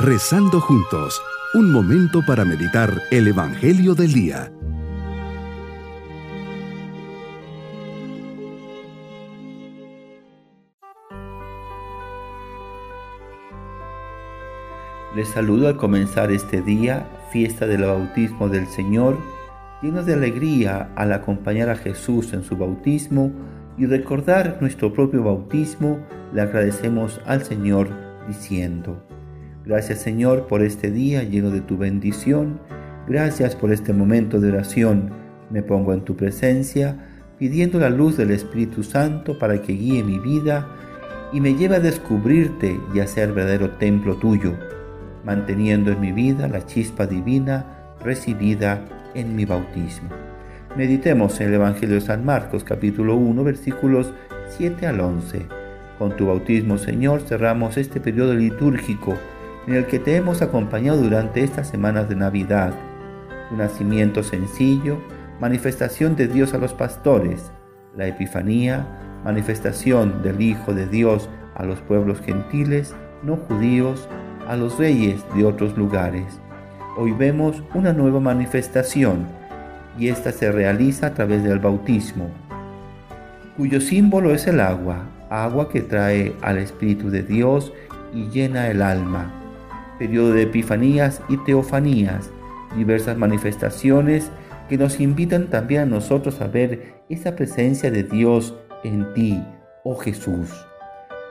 [0.00, 1.20] Rezando juntos,
[1.54, 4.52] un momento para meditar el Evangelio del Día.
[15.16, 19.18] Les saludo al comenzar este día, fiesta del bautismo del Señor,
[19.82, 23.32] llenos de alegría al acompañar a Jesús en su bautismo
[23.76, 25.98] y recordar nuestro propio bautismo,
[26.32, 27.88] le agradecemos al Señor
[28.28, 29.07] diciendo,
[29.68, 32.58] Gracias Señor por este día lleno de tu bendición,
[33.06, 35.10] gracias por este momento de oración,
[35.50, 36.96] me pongo en tu presencia,
[37.38, 40.66] pidiendo la luz del Espíritu Santo para que guíe mi vida
[41.34, 44.54] y me lleve a descubrirte y a ser verdadero templo tuyo,
[45.22, 47.66] manteniendo en mi vida la chispa divina
[48.02, 50.08] recibida en mi bautismo.
[50.78, 54.14] Meditemos en el Evangelio de San Marcos capítulo 1 versículos
[54.48, 55.42] 7 al 11.
[55.98, 59.18] Con tu bautismo, Señor, cerramos este periodo litúrgico
[59.68, 62.72] en el que te hemos acompañado durante estas semanas de Navidad.
[63.50, 64.96] Un nacimiento sencillo,
[65.40, 67.52] manifestación de Dios a los pastores,
[67.94, 68.86] la Epifanía,
[69.24, 74.08] manifestación del Hijo de Dios a los pueblos gentiles, no judíos,
[74.48, 76.40] a los reyes de otros lugares.
[76.96, 79.26] Hoy vemos una nueva manifestación
[79.98, 82.30] y esta se realiza a través del bautismo,
[83.58, 87.70] cuyo símbolo es el agua, agua que trae al Espíritu de Dios
[88.14, 89.37] y llena el alma.
[89.98, 92.30] Periodo de epifanías y teofanías,
[92.76, 94.30] diversas manifestaciones
[94.68, 99.42] que nos invitan también a nosotros a ver esa presencia de Dios en ti,
[99.84, 100.50] oh Jesús.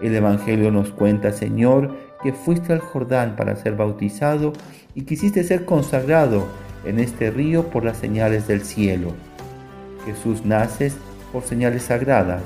[0.02, 4.54] El Evangelio nos cuenta, Señor, que fuiste al Jordán para ser bautizado
[4.96, 6.48] y quisiste ser consagrado
[6.86, 9.14] en este río por las señales del cielo.
[10.06, 10.96] Jesús naces
[11.32, 12.44] por señales sagradas.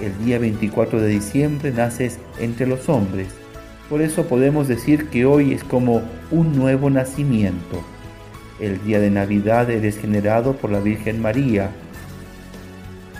[0.00, 3.41] El día 24 de diciembre naces entre los hombres.
[3.88, 7.82] Por eso podemos decir que hoy es como un nuevo nacimiento.
[8.60, 11.70] El día de Navidad eres generado por la Virgen María.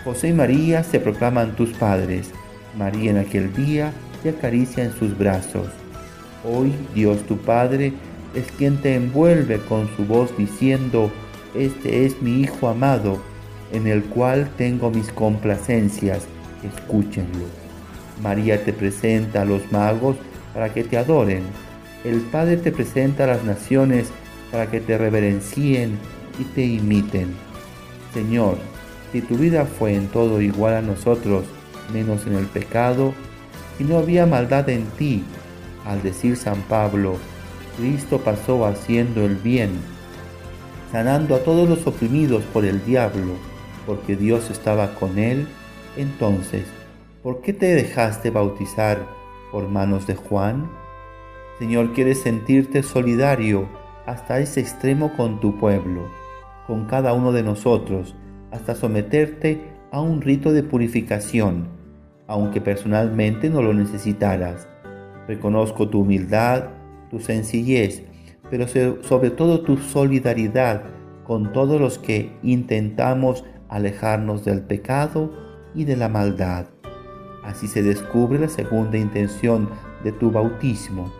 [0.05, 2.31] José y María se proclaman tus padres.
[2.78, 5.69] María en aquel día te acaricia en sus brazos.
[6.45, 7.93] Hoy Dios tu Padre
[8.34, 11.11] es quien te envuelve con su voz diciendo,
[11.55, 13.21] Este es mi Hijo amado,
[13.72, 16.27] en el cual tengo mis complacencias,
[16.62, 17.47] escúchenlo.
[18.22, 20.17] María te presenta a los magos
[20.53, 21.45] para que te adoren.
[22.05, 24.09] El Padre te presenta a las naciones
[24.51, 25.99] para que te reverencien
[26.39, 27.35] y te imiten.
[28.13, 28.59] Señor,
[29.13, 31.45] si tu vida fue en todo igual a nosotros,
[31.93, 33.15] menos en el pecado,
[33.79, 35.25] y no había maldad en ti,
[35.85, 37.17] al decir San Pablo,
[37.79, 39.71] Cristo pasó haciendo el bien,
[40.91, 43.34] sanando a todos los oprimidos por el diablo,
[43.87, 45.47] porque Dios estaba con él,
[45.97, 46.65] entonces,
[47.23, 49.07] ¿por qué te dejaste bautizar
[49.53, 50.69] por manos de Juan?
[51.59, 53.69] Señor, quieres sentirte solidario
[54.07, 56.09] hasta ese extremo con tu pueblo,
[56.67, 58.17] con cada uno de nosotros,
[58.51, 59.61] hasta someterte
[59.93, 61.69] a un rito de purificación,
[62.27, 64.67] aunque personalmente no lo necesitaras.
[65.29, 66.71] Reconozco tu humildad,
[67.11, 68.03] tu sencillez,
[68.51, 70.83] pero sobre todo tu solidaridad
[71.25, 75.33] con todos los que intentamos alejarnos del pecado
[75.75, 76.67] y de la maldad.
[77.42, 79.69] Así se descubre la segunda intención
[80.04, 81.12] de tu bautismo.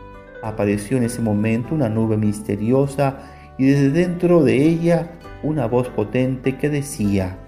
[0.43, 3.19] Apareció en ese momento una nube misteriosa
[3.59, 5.13] y desde dentro de ella
[5.43, 7.39] una voz potente que decía,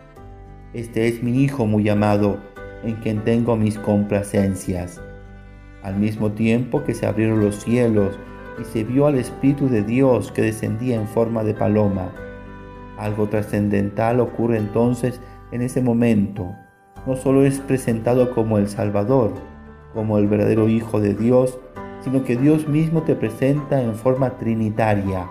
[0.73, 2.39] Este es mi Hijo muy amado,
[2.83, 5.01] en quien tengo mis complacencias.
[5.83, 8.19] Al mismo tiempo que se abrieron los cielos
[8.61, 12.13] y se vio al Espíritu de Dios que descendía en forma de paloma.
[12.99, 15.21] Algo trascendental ocurre entonces
[15.53, 16.55] en ese momento.
[17.07, 19.33] No solo es presentado como el Salvador,
[19.93, 21.59] como el verdadero Hijo de Dios,
[22.03, 25.27] sino que Dios mismo te presenta en forma trinitaria,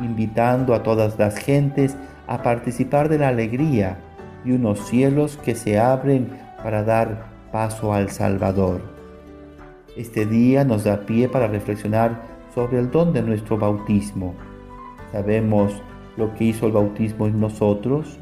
[0.00, 1.96] invitando a todas las gentes
[2.26, 3.98] a participar de la alegría
[4.44, 6.30] y unos cielos que se abren
[6.62, 8.80] para dar paso al Salvador.
[9.96, 12.20] Este día nos da pie para reflexionar
[12.54, 14.34] sobre el don de nuestro bautismo.
[15.12, 15.72] ¿Sabemos
[16.16, 18.18] lo que hizo el bautismo en nosotros?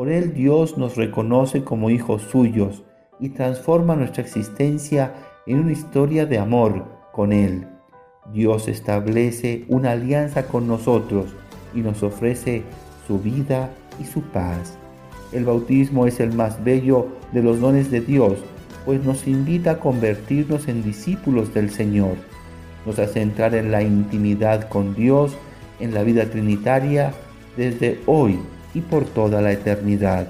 [0.00, 2.84] Por él Dios nos reconoce como hijos suyos
[3.18, 5.12] y transforma nuestra existencia
[5.46, 7.66] en una historia de amor con Él.
[8.32, 11.26] Dios establece una alianza con nosotros
[11.74, 12.62] y nos ofrece
[13.06, 13.68] su vida
[14.00, 14.78] y su paz.
[15.32, 18.38] El bautismo es el más bello de los dones de Dios,
[18.86, 22.16] pues nos invita a convertirnos en discípulos del Señor
[22.86, 25.36] nos hace entrar en la intimidad con Dios,
[25.78, 27.12] en la vida trinitaria,
[27.58, 28.38] desde hoy
[28.74, 30.28] y por toda la eternidad.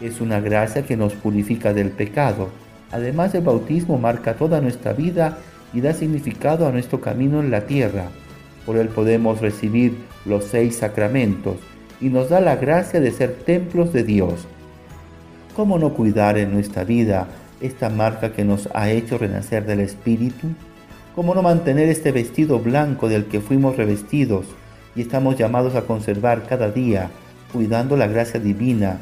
[0.00, 2.50] Es una gracia que nos purifica del pecado.
[2.92, 5.38] Además el bautismo marca toda nuestra vida
[5.72, 8.04] y da significado a nuestro camino en la tierra.
[8.64, 11.56] Por él podemos recibir los seis sacramentos
[12.00, 14.46] y nos da la gracia de ser templos de Dios.
[15.56, 17.26] ¿Cómo no cuidar en nuestra vida
[17.60, 20.48] esta marca que nos ha hecho renacer del Espíritu?
[21.16, 24.46] ¿Cómo no mantener este vestido blanco del que fuimos revestidos
[24.98, 27.08] y estamos llamados a conservar cada día,
[27.52, 28.98] cuidando la gracia divina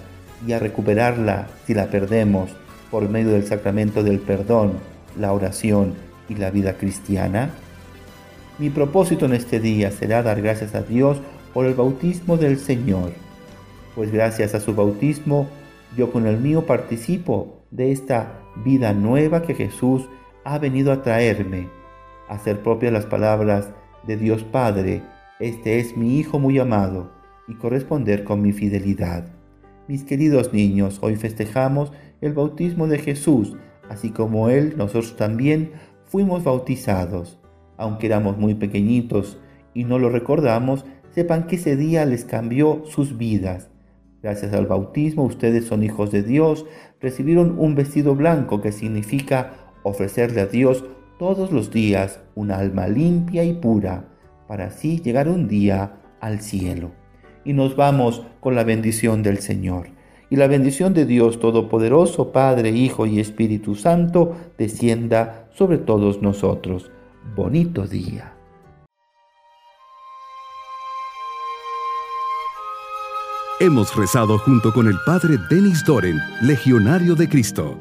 [0.46, 2.50] y a recuperarla si la perdemos
[2.90, 4.75] por medio del sacramento del perdón,
[5.19, 5.94] la oración
[6.28, 7.48] y la vida cristiana?
[8.58, 11.16] Mi propósito en este día será dar gracias a Dios
[11.54, 13.12] por el bautismo del Señor,
[13.94, 15.48] pues gracias a su bautismo
[15.96, 20.06] yo con el mío participo de esta vida nueva que Jesús
[20.44, 21.70] ha venido a traerme,
[22.28, 23.70] hacer propias las palabras
[24.06, 25.02] de Dios Padre,
[25.38, 27.11] este es mi Hijo muy amado,
[27.47, 29.29] y corresponder con mi fidelidad.
[29.87, 31.93] Mis queridos niños, hoy festejamos
[32.23, 33.55] el bautismo de Jesús,
[33.91, 35.73] así como Él, nosotros también
[36.06, 37.38] fuimos bautizados.
[37.77, 39.38] Aunque éramos muy pequeñitos
[39.75, 43.69] y no lo recordamos, sepan que ese día les cambió sus vidas.
[44.23, 46.65] Gracias al bautismo ustedes son hijos de Dios,
[47.00, 50.85] recibieron un vestido blanco que significa ofrecerle a Dios
[51.19, 54.16] todos los días una alma limpia y pura,
[54.46, 56.93] para así llegar un día al cielo.
[57.44, 59.88] Y nos vamos con la bendición del Señor.
[60.28, 66.90] Y la bendición de Dios Todopoderoso, Padre, Hijo y Espíritu Santo, descienda sobre todos nosotros.
[67.37, 68.32] Bonito día.
[73.58, 77.78] Hemos rezado junto con el Padre Denis Doren, Legionario de Cristo.